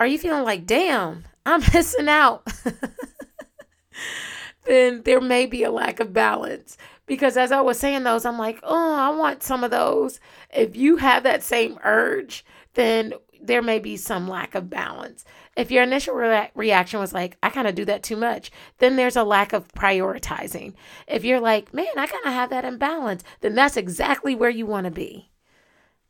Are 0.00 0.06
you 0.06 0.16
feeling 0.16 0.44
like, 0.44 0.64
damn, 0.64 1.26
I'm 1.44 1.60
missing 1.74 2.08
out, 2.08 2.50
then 4.68 5.02
there 5.02 5.20
may 5.20 5.46
be 5.46 5.64
a 5.64 5.70
lack 5.72 5.98
of 5.98 6.12
balance. 6.12 6.76
Because 7.06 7.36
as 7.36 7.50
I 7.50 7.62
was 7.62 7.78
saying 7.78 8.04
those, 8.04 8.24
I'm 8.24 8.38
like, 8.38 8.60
oh, 8.62 8.94
I 8.94 9.08
want 9.08 9.42
some 9.42 9.64
of 9.64 9.70
those. 9.70 10.20
If 10.54 10.76
you 10.76 10.98
have 10.98 11.22
that 11.22 11.42
same 11.42 11.78
urge, 11.82 12.44
then 12.74 13.14
there 13.40 13.62
may 13.62 13.78
be 13.78 13.96
some 13.96 14.28
lack 14.28 14.54
of 14.54 14.68
balance. 14.68 15.24
If 15.56 15.70
your 15.70 15.82
initial 15.82 16.14
re- 16.14 16.50
reaction 16.54 17.00
was 17.00 17.14
like, 17.14 17.38
I 17.42 17.48
kind 17.48 17.66
of 17.66 17.74
do 17.74 17.86
that 17.86 18.02
too 18.02 18.16
much, 18.16 18.50
then 18.78 18.96
there's 18.96 19.16
a 19.16 19.24
lack 19.24 19.52
of 19.52 19.68
prioritizing. 19.68 20.74
If 21.06 21.24
you're 21.24 21.40
like, 21.40 21.72
man, 21.72 21.86
I 21.96 22.06
kind 22.06 22.26
of 22.26 22.32
have 22.32 22.50
that 22.50 22.66
imbalance, 22.66 23.24
then 23.40 23.54
that's 23.54 23.76
exactly 23.76 24.34
where 24.34 24.50
you 24.50 24.66
want 24.66 24.84
to 24.84 24.90
be. 24.90 25.30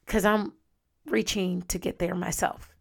Because 0.04 0.24
I'm 0.24 0.54
reaching 1.06 1.62
to 1.62 1.78
get 1.78 2.00
there 2.00 2.14
myself. 2.14 2.74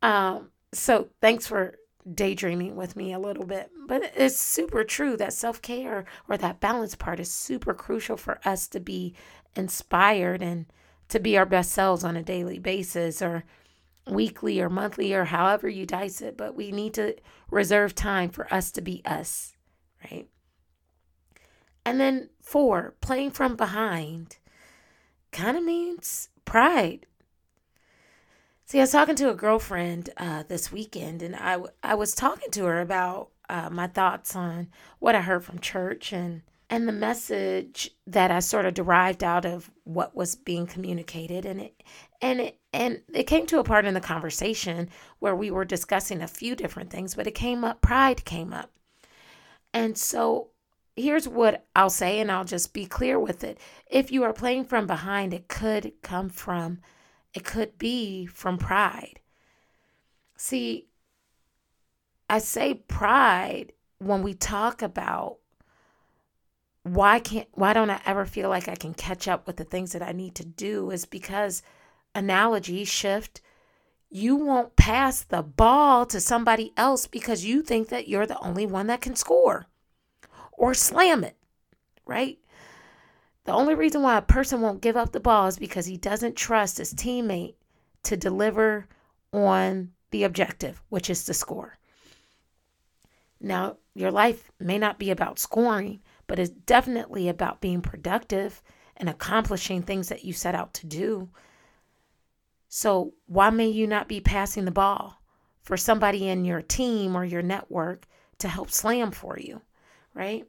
Um, 0.00 0.50
so 0.72 1.08
thanks 1.20 1.46
for 1.46 1.74
daydreaming 2.10 2.76
with 2.76 2.96
me 2.96 3.12
a 3.12 3.18
little 3.18 3.44
bit. 3.44 3.70
But 3.86 4.12
it's 4.16 4.38
super 4.38 4.84
true 4.84 5.16
that 5.16 5.32
self 5.32 5.62
care 5.62 6.04
or 6.28 6.36
that 6.36 6.60
balance 6.60 6.94
part 6.94 7.20
is 7.20 7.30
super 7.30 7.74
crucial 7.74 8.16
for 8.16 8.40
us 8.44 8.66
to 8.68 8.80
be 8.80 9.14
inspired 9.54 10.42
and 10.42 10.66
to 11.08 11.20
be 11.20 11.36
our 11.36 11.46
best 11.46 11.72
selves 11.72 12.04
on 12.04 12.16
a 12.16 12.22
daily 12.22 12.58
basis 12.58 13.20
or 13.20 13.44
weekly 14.08 14.60
or 14.60 14.68
monthly 14.68 15.12
or 15.12 15.26
however 15.26 15.68
you 15.68 15.86
dice 15.86 16.20
it. 16.20 16.36
But 16.36 16.54
we 16.54 16.72
need 16.72 16.94
to 16.94 17.16
reserve 17.50 17.94
time 17.94 18.30
for 18.30 18.52
us 18.52 18.70
to 18.72 18.80
be 18.80 19.02
us, 19.04 19.54
right? 20.10 20.28
And 21.84 22.00
then 22.00 22.30
four, 22.40 22.94
playing 23.00 23.32
from 23.32 23.56
behind 23.56 24.38
kind 25.32 25.56
of 25.56 25.64
means 25.64 26.28
pride. 26.44 27.06
See, 28.72 28.78
I 28.78 28.84
was 28.84 28.92
talking 28.92 29.16
to 29.16 29.28
a 29.28 29.34
girlfriend 29.34 30.08
uh, 30.16 30.44
this 30.48 30.72
weekend, 30.72 31.20
and 31.20 31.36
I, 31.36 31.58
I 31.82 31.94
was 31.94 32.14
talking 32.14 32.50
to 32.52 32.64
her 32.64 32.80
about 32.80 33.28
uh, 33.50 33.68
my 33.68 33.86
thoughts 33.86 34.34
on 34.34 34.68
what 34.98 35.14
I 35.14 35.20
heard 35.20 35.44
from 35.44 35.58
church 35.58 36.10
and 36.10 36.40
and 36.70 36.88
the 36.88 36.92
message 36.92 37.90
that 38.06 38.30
I 38.30 38.38
sort 38.38 38.64
of 38.64 38.72
derived 38.72 39.22
out 39.22 39.44
of 39.44 39.70
what 39.84 40.16
was 40.16 40.36
being 40.36 40.66
communicated, 40.66 41.44
and 41.44 41.60
it 41.60 41.82
and 42.22 42.40
it 42.40 42.60
and 42.72 43.02
it 43.12 43.24
came 43.24 43.46
to 43.48 43.58
a 43.58 43.62
part 43.62 43.84
in 43.84 43.92
the 43.92 44.00
conversation 44.00 44.88
where 45.18 45.36
we 45.36 45.50
were 45.50 45.66
discussing 45.66 46.22
a 46.22 46.26
few 46.26 46.56
different 46.56 46.88
things, 46.88 47.14
but 47.14 47.26
it 47.26 47.34
came 47.34 47.64
up. 47.64 47.82
Pride 47.82 48.24
came 48.24 48.54
up, 48.54 48.70
and 49.74 49.98
so 49.98 50.48
here's 50.96 51.28
what 51.28 51.66
I'll 51.76 51.90
say, 51.90 52.20
and 52.20 52.32
I'll 52.32 52.46
just 52.46 52.72
be 52.72 52.86
clear 52.86 53.20
with 53.20 53.44
it. 53.44 53.58
If 53.90 54.10
you 54.10 54.22
are 54.22 54.32
playing 54.32 54.64
from 54.64 54.86
behind, 54.86 55.34
it 55.34 55.48
could 55.48 55.92
come 56.00 56.30
from 56.30 56.78
it 57.34 57.44
could 57.44 57.78
be 57.78 58.26
from 58.26 58.58
pride. 58.58 59.20
See, 60.36 60.88
I 62.28 62.38
say 62.38 62.74
pride 62.74 63.72
when 63.98 64.22
we 64.22 64.34
talk 64.34 64.82
about 64.82 65.38
why 66.82 67.20
can't 67.20 67.48
why 67.52 67.72
don't 67.72 67.90
I 67.90 68.00
ever 68.04 68.26
feel 68.26 68.48
like 68.48 68.68
I 68.68 68.74
can 68.74 68.92
catch 68.94 69.28
up 69.28 69.46
with 69.46 69.56
the 69.56 69.64
things 69.64 69.92
that 69.92 70.02
I 70.02 70.12
need 70.12 70.34
to 70.36 70.44
do 70.44 70.90
is 70.90 71.04
because 71.04 71.62
analogy 72.14 72.84
shift, 72.84 73.40
you 74.10 74.36
won't 74.36 74.76
pass 74.76 75.22
the 75.22 75.42
ball 75.42 76.04
to 76.06 76.20
somebody 76.20 76.72
else 76.76 77.06
because 77.06 77.44
you 77.44 77.62
think 77.62 77.88
that 77.88 78.08
you're 78.08 78.26
the 78.26 78.38
only 78.40 78.66
one 78.66 78.88
that 78.88 79.00
can 79.00 79.14
score 79.14 79.66
or 80.52 80.74
slam 80.74 81.24
it, 81.24 81.36
right? 82.04 82.38
The 83.44 83.52
only 83.52 83.74
reason 83.74 84.02
why 84.02 84.16
a 84.16 84.22
person 84.22 84.60
won't 84.60 84.82
give 84.82 84.96
up 84.96 85.12
the 85.12 85.20
ball 85.20 85.48
is 85.48 85.58
because 85.58 85.86
he 85.86 85.96
doesn't 85.96 86.36
trust 86.36 86.78
his 86.78 86.94
teammate 86.94 87.54
to 88.04 88.16
deliver 88.16 88.86
on 89.32 89.92
the 90.10 90.24
objective, 90.24 90.82
which 90.88 91.10
is 91.10 91.24
to 91.24 91.34
score. 91.34 91.78
Now, 93.40 93.78
your 93.94 94.12
life 94.12 94.52
may 94.60 94.78
not 94.78 94.98
be 94.98 95.10
about 95.10 95.38
scoring, 95.38 96.00
but 96.26 96.38
it's 96.38 96.50
definitely 96.50 97.28
about 97.28 97.60
being 97.60 97.80
productive 97.80 98.62
and 98.96 99.08
accomplishing 99.08 99.82
things 99.82 100.08
that 100.08 100.24
you 100.24 100.32
set 100.32 100.54
out 100.54 100.72
to 100.74 100.86
do. 100.86 101.28
So, 102.68 103.14
why 103.26 103.50
may 103.50 103.68
you 103.68 103.86
not 103.86 104.08
be 104.08 104.20
passing 104.20 104.64
the 104.64 104.70
ball 104.70 105.20
for 105.62 105.76
somebody 105.76 106.28
in 106.28 106.44
your 106.44 106.62
team 106.62 107.16
or 107.16 107.24
your 107.24 107.42
network 107.42 108.06
to 108.38 108.48
help 108.48 108.70
slam 108.70 109.10
for 109.10 109.38
you, 109.38 109.60
right? 110.14 110.46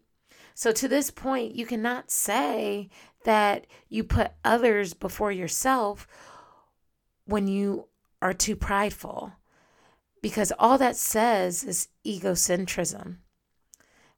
So, 0.55 0.71
to 0.71 0.87
this 0.87 1.09
point, 1.09 1.55
you 1.55 1.65
cannot 1.65 2.11
say 2.11 2.89
that 3.25 3.65
you 3.89 4.03
put 4.03 4.31
others 4.43 4.93
before 4.93 5.31
yourself 5.31 6.07
when 7.25 7.47
you 7.47 7.87
are 8.21 8.33
too 8.33 8.55
prideful, 8.55 9.33
because 10.21 10.53
all 10.59 10.77
that 10.77 10.95
says 10.95 11.63
is 11.63 11.89
egocentrism. 12.05 13.17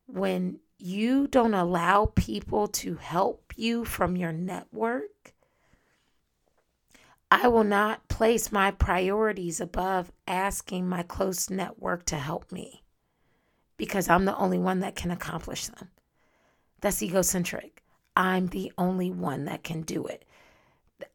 When 0.08 0.60
you 0.78 1.28
don't 1.28 1.54
allow 1.54 2.06
people 2.16 2.68
to 2.68 2.96
help 2.96 3.54
you 3.56 3.86
from 3.86 4.16
your 4.16 4.32
network, 4.32 5.34
I 7.32 7.48
will 7.48 7.64
not 7.64 8.08
place 8.08 8.52
my 8.52 8.72
priorities 8.72 9.60
above 9.60 10.12
asking 10.28 10.88
my 10.88 11.04
close 11.04 11.50
network 11.50 12.06
to 12.06 12.18
help 12.18 12.52
me 12.52 12.84
because 13.78 14.10
I'm 14.10 14.26
the 14.26 14.38
only 14.38 14.60
one 14.60 14.80
that 14.82 14.96
can 14.96 15.12
accomplish 15.12 15.68
them. 15.68 15.90
That's 16.86 17.02
egocentric. 17.02 17.82
I'm 18.16 18.46
the 18.46 18.72
only 18.78 19.10
one 19.10 19.46
that 19.46 19.64
can 19.64 19.82
do 19.82 20.06
it. 20.06 20.24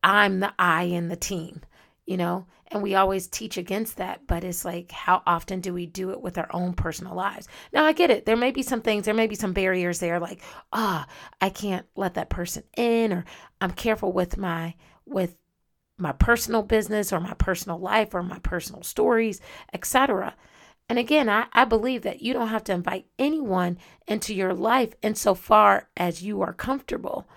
I'm 0.03 0.41
the 0.41 0.53
I 0.59 0.83
in 0.83 1.07
the 1.07 1.15
team, 1.15 1.61
you 2.05 2.17
know? 2.17 2.47
And 2.73 2.83
we 2.83 2.97
always 2.97 3.29
teach 3.29 3.57
against 3.57 3.99
that, 3.99 4.27
but 4.27 4.43
it's 4.43 4.65
like, 4.65 4.91
how 4.91 5.23
often 5.29 5.61
do 5.61 5.73
we 5.73 5.87
do 5.87 6.11
it 6.11 6.21
with 6.21 6.39
our 6.39 6.49
own 6.53 6.73
personal 6.73 7.15
lives? 7.15 7.47
Now, 7.73 7.85
I 7.85 7.93
get 7.93 8.11
it. 8.11 8.27
There 8.27 8.37
may 8.37 8.51
be 8.51 8.63
some 8.63 8.83
things, 8.83 9.05
there 9.05 9.15
may 9.15 9.29
be 9.29 9.37
some 9.37 9.53
barriers 9.53 10.01
there, 10.01 10.19
like, 10.19 10.43
ah, 10.73 11.07
oh, 11.09 11.13
I 11.41 11.51
can't 11.51 11.87
let 11.95 12.15
that 12.15 12.31
person 12.31 12.65
in, 12.77 13.13
or 13.13 13.25
I'm 13.61 13.71
careful 13.71 14.11
with 14.11 14.37
my, 14.37 14.75
with, 15.07 15.37
my 15.99 16.11
personal 16.11 16.65
business 16.65 17.13
or 17.13 17.21
my 17.21 17.35
personal 17.35 17.79
life 17.79 18.13
or 18.13 18.25
my 18.25 18.41
personal 18.41 18.83
stories, 18.83 19.41
etc. 19.73 20.35
And 20.91 20.99
again, 20.99 21.29
I, 21.29 21.47
I 21.53 21.67
believe 21.67 22.03
that 22.03 22.21
you 22.21 22.33
don't 22.33 22.49
have 22.49 22.65
to 22.65 22.73
invite 22.73 23.07
anyone 23.17 23.79
into 24.09 24.35
your 24.35 24.53
life 24.53 24.93
insofar 25.03 25.89
as 25.97 26.25
you 26.25 26.43
are 26.43 26.53
comfortable. 26.53 27.29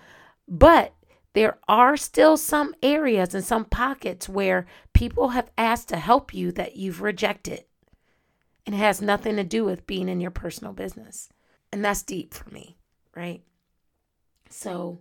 But 0.48 0.92
there 1.34 1.58
are 1.68 1.96
still 1.96 2.36
some 2.36 2.74
areas 2.82 3.32
and 3.32 3.44
some 3.44 3.64
pockets 3.64 4.28
where 4.28 4.66
people 4.92 5.28
have 5.28 5.52
asked 5.56 5.88
to 5.90 5.98
help 5.98 6.34
you 6.34 6.50
that 6.50 6.74
you've 6.74 7.00
rejected. 7.00 7.64
And 8.66 8.74
it 8.74 8.78
has 8.78 9.00
nothing 9.00 9.36
to 9.36 9.44
do 9.44 9.64
with 9.64 9.86
being 9.86 10.08
in 10.08 10.20
your 10.20 10.32
personal 10.32 10.72
business. 10.72 11.28
And 11.72 11.84
that's 11.84 12.02
deep 12.02 12.34
for 12.34 12.50
me, 12.50 12.76
right? 13.14 13.40
So 14.50 14.98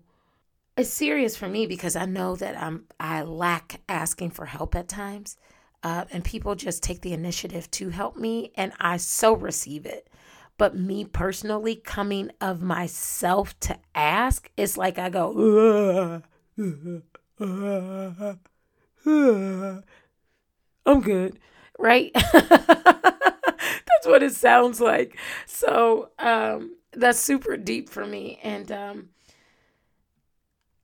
it's 0.78 0.92
serious 0.92 1.36
for 1.36 1.50
me 1.50 1.66
because 1.66 1.96
I 1.96 2.06
know 2.06 2.36
that 2.36 2.56
I'm 2.56 2.84
I 3.00 3.24
lack 3.24 3.82
asking 3.90 4.30
for 4.30 4.46
help 4.46 4.76
at 4.76 4.88
times 4.88 5.38
uh, 5.84 6.06
and 6.12 6.24
people 6.24 6.56
just 6.56 6.82
take 6.82 7.02
the 7.02 7.14
initiative 7.14 7.70
to 7.72 7.90
help 7.90 8.16
me, 8.16 8.52
and 8.56 8.72
I 8.80 8.98
so 8.98 9.36
receive 9.36 9.86
it. 9.86 10.10
But 10.58 10.78
me 10.78 11.04
personally, 11.04 11.76
coming 11.76 12.32
of 12.40 12.62
myself 12.62 13.60
to 13.62 13.78
ask, 13.94 14.50
it's 14.56 14.78
like 14.78 14.98
I 14.98 15.10
go, 15.10 16.22
I'm 20.86 21.02
good, 21.02 21.40
right? 21.78 22.12
that's 22.14 24.06
what 24.06 24.24
it 24.24 24.34
sounds 24.36 24.80
like. 24.80 25.18
So 25.48 26.12
um, 26.20 26.78
that's 26.94 27.20
super 27.20 27.58
deep 27.58 27.90
for 27.90 28.06
me, 28.06 28.40
and 28.44 28.72
um, 28.72 29.10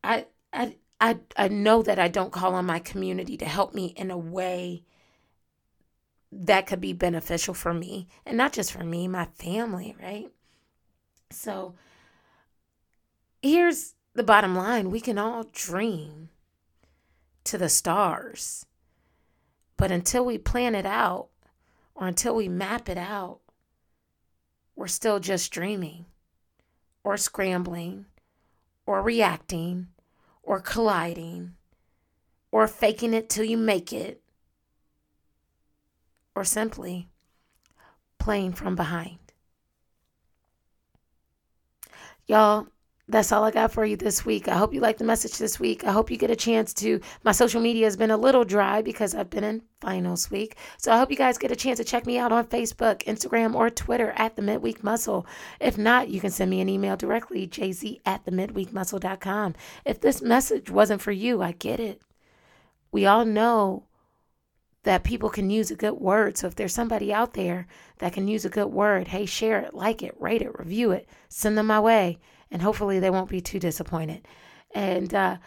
I, 0.04 0.26
I, 0.52 0.76
I, 1.02 1.18
I 1.38 1.48
know 1.48 1.82
that 1.82 2.00
I 2.00 2.08
don't 2.10 2.32
call 2.32 2.56
on 2.56 2.66
my 2.66 2.80
community 2.80 3.38
to 3.38 3.46
help 3.46 3.74
me 3.74 3.94
in 3.96 4.12
a 4.12 4.18
way 4.18 4.84
that 6.32 6.68
could 6.68 6.82
be 6.82 6.94
beneficial 6.94 7.54
for 7.54 7.74
me 7.74 8.08
and 8.26 8.38
not 8.38 8.54
just 8.54 8.72
for 8.72 8.84
me, 8.84 9.08
my 9.08 9.26
family, 9.26 9.96
right? 10.02 10.30
So 11.32 11.76
here's 13.42 13.96
the 14.14 14.24
bottom 14.24 14.56
line 14.56 14.92
we 14.92 15.00
can 15.00 15.18
all 15.18 15.46
dream 15.52 16.30
to 17.46 17.58
the 17.58 17.70
stars, 17.70 18.66
but 19.78 19.92
until 19.92 20.26
we 20.26 20.38
plan 20.38 20.76
it 20.76 20.86
out 20.86 21.30
or 21.96 22.08
until 22.08 22.36
we 22.36 22.50
map 22.50 22.90
it 22.90 22.98
out, 22.98 23.40
we're 24.76 24.88
still 24.88 25.20
just 25.20 25.52
dreaming 25.52 26.06
or 27.04 27.18
scrambling 27.18 28.06
or 28.86 29.02
reacting 29.02 29.88
or 30.50 30.60
colliding 30.60 31.54
or 32.52 32.68
faking 32.68 33.14
it 33.14 33.30
till 33.30 33.44
you 33.46 33.56
make 33.56 33.94
it 33.94 34.20
or 36.34 36.44
simply 36.44 37.08
playing 38.18 38.52
from 38.52 38.76
behind. 38.76 39.20
Y'all, 42.26 42.68
that's 43.10 43.32
all 43.32 43.44
I 43.44 43.52
got 43.52 43.72
for 43.72 43.86
you 43.86 43.98
this 43.98 44.24
week. 44.24 44.48
I 44.48 44.56
hope 44.56 44.74
you 44.74 44.82
like 44.82 45.00
the 45.00 45.04
message 45.04 45.38
this 45.38 45.60
week. 45.60 45.84
I 45.84 45.92
hope 45.92 46.12
you 46.12 46.18
get 46.18 46.30
a 46.30 46.36
chance 46.36 46.74
to. 46.76 47.02
My 47.24 47.32
social 47.32 47.60
media 47.60 47.86
has 47.86 47.98
been 47.98 48.12
a 48.12 48.18
little 48.18 48.46
dry 48.46 48.84
because 48.84 49.16
I've 49.16 49.32
been 49.32 49.44
in 49.44 49.64
finals 49.82 50.30
week. 50.30 50.58
So 50.78 50.92
I 50.92 50.98
hope 51.00 51.10
you 51.10 51.18
guys 51.18 51.40
get 51.40 51.52
a 51.52 51.56
chance 51.56 51.80
to 51.80 51.84
check 51.84 52.06
me 52.06 52.20
out 52.20 52.32
on 52.32 52.46
Facebook, 52.46 53.04
Instagram, 53.06 53.56
or 53.56 53.72
Twitter 53.72 54.14
at 54.16 54.36
the 54.36 54.44
Midweek 54.44 54.84
Muscle. 54.84 55.26
If 55.60 55.76
not, 55.78 56.10
you 56.10 56.22
can 56.22 56.30
send 56.30 56.52
me 56.52 56.62
an 56.62 56.70
email 56.70 56.96
directly, 56.96 57.48
jz 57.48 58.00
at 58.06 58.26
the 58.26 58.32
midweekmuscle.com. 58.32 59.56
If 59.86 60.02
this 60.02 60.22
message 60.22 60.70
wasn't 60.70 61.02
for 61.02 61.12
you, 61.12 61.42
I 61.42 61.54
get 61.54 61.80
it. 61.80 62.02
We 62.92 63.08
all 63.08 63.26
know 63.26 63.86
that 64.84 65.04
people 65.04 65.30
can 65.30 65.50
use 65.50 65.72
a 65.72 65.76
good 65.76 65.94
word. 65.94 66.38
So 66.38 66.48
if 66.48 66.56
there's 66.56 66.74
somebody 66.74 67.12
out 67.12 67.34
there 67.34 67.68
that 67.98 68.14
can 68.14 68.28
use 68.28 68.46
a 68.46 68.50
good 68.50 68.68
word, 68.68 69.08
hey, 69.10 69.26
share 69.26 69.60
it, 69.60 69.74
like 69.74 70.04
it, 70.04 70.16
rate 70.20 70.42
it, 70.42 70.58
review 70.58 70.92
it, 70.92 71.08
send 71.28 71.58
them 71.58 71.68
my 71.68 71.80
way, 71.80 72.20
and 72.52 72.62
hopefully 72.62 73.00
they 73.00 73.10
won't 73.10 73.30
be 73.30 73.42
too 73.42 73.60
disappointed. 73.60 74.28
And 74.74 75.14
uh, 75.14 75.38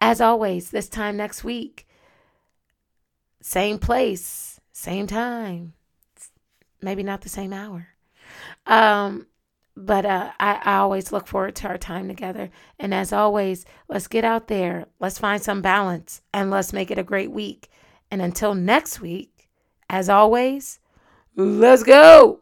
as 0.00 0.20
always, 0.20 0.70
this 0.70 0.88
time 0.88 1.16
next 1.16 1.44
week, 1.44 1.86
same 3.40 3.78
place, 3.78 4.60
same 4.72 5.06
time, 5.06 5.74
maybe 6.82 7.02
not 7.02 7.20
the 7.20 7.28
same 7.28 7.52
hour. 7.52 7.88
Um, 8.66 9.26
but 9.76 10.06
uh, 10.06 10.32
I, 10.40 10.60
I 10.62 10.76
always 10.78 11.12
look 11.12 11.26
forward 11.26 11.54
to 11.56 11.68
our 11.68 11.78
time 11.78 12.08
together. 12.08 12.50
And 12.78 12.94
as 12.94 13.12
always, 13.12 13.66
let's 13.88 14.06
get 14.06 14.24
out 14.24 14.48
there, 14.48 14.86
let's 15.00 15.18
find 15.18 15.42
some 15.42 15.62
balance, 15.62 16.22
and 16.32 16.50
let's 16.50 16.72
make 16.72 16.90
it 16.90 16.98
a 16.98 17.04
great 17.04 17.30
week. 17.30 17.70
And 18.10 18.22
until 18.22 18.54
next 18.54 19.00
week, 19.00 19.48
as 19.90 20.08
always, 20.08 20.80
let's 21.36 21.82
go. 21.82 22.40